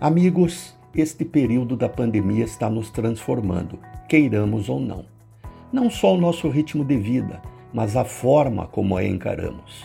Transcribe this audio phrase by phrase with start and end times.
[0.00, 5.04] Amigos, este período da pandemia está nos transformando, queiramos ou não.
[5.72, 7.42] Não só o nosso ritmo de vida,
[7.74, 9.84] mas a forma como a encaramos.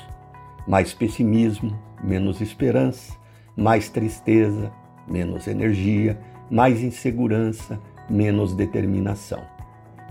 [0.68, 3.18] Mais pessimismo, menos esperança,
[3.58, 4.72] mais tristeza,
[5.08, 9.42] menos energia, mais insegurança, menos determinação.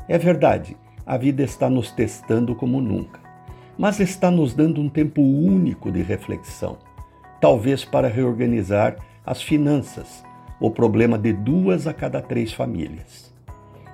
[0.08, 3.20] É verdade, a vida está nos testando como nunca,
[3.78, 6.76] mas está nos dando um tempo único de reflexão,
[7.40, 10.24] talvez para reorganizar as finanças,
[10.58, 13.32] o problema de duas a cada três famílias.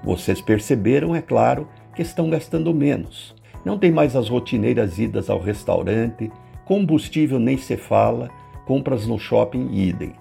[0.03, 3.35] Vocês perceberam, é claro, que estão gastando menos.
[3.65, 6.31] Não tem mais as rotineiras idas ao restaurante,
[6.65, 8.31] combustível nem se fala,
[8.65, 10.13] compras no shopping idem.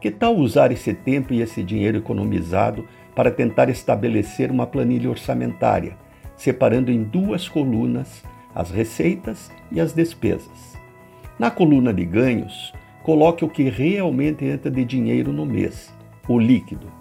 [0.00, 5.96] Que tal usar esse tempo e esse dinheiro economizado para tentar estabelecer uma planilha orçamentária,
[6.36, 8.22] separando em duas colunas
[8.54, 10.78] as receitas e as despesas?
[11.38, 12.72] Na coluna de ganhos,
[13.08, 15.90] coloque o que realmente entra de dinheiro no mês,
[16.28, 16.92] o líquido.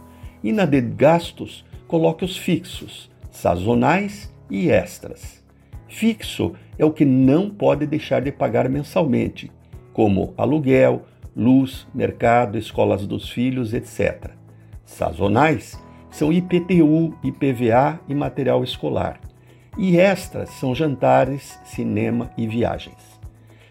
[0.41, 5.43] E na de gastos, coloque os fixos, sazonais e extras.
[5.89, 9.51] Fixo é o que não pode deixar de pagar mensalmente,
[9.91, 11.01] como aluguel,
[11.35, 14.31] luz, mercado, escolas dos filhos, etc.
[14.85, 15.77] Sazonais
[16.09, 19.19] são IPTU, IPVA e material escolar.
[19.77, 23.19] E extras são jantares, cinema e viagens.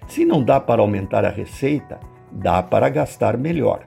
[0.06, 1.98] Se não dá para aumentar a receita,
[2.36, 3.86] dá para gastar melhor.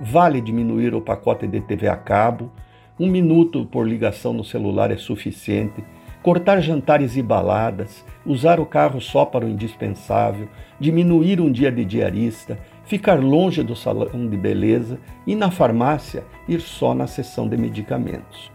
[0.00, 2.50] Vale diminuir o pacote de TV a cabo,
[2.98, 5.84] um minuto por ligação no celular é suficiente,
[6.22, 10.48] cortar jantares e baladas, usar o carro só para o indispensável,
[10.80, 16.60] diminuir um dia de diarista, ficar longe do salão de beleza e na farmácia ir
[16.60, 18.50] só na sessão de medicamentos.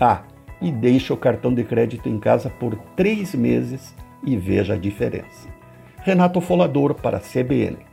[0.00, 0.22] Ah,
[0.60, 3.94] e deixe o cartão de crédito em casa por três meses
[4.24, 5.48] e veja a diferença.
[5.98, 7.91] Renato Folador para a CBN.